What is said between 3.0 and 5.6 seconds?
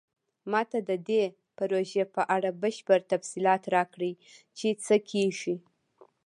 تفصیلات راکړئ چې څه کیږي